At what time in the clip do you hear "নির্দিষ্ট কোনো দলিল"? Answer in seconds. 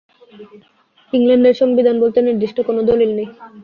2.21-3.11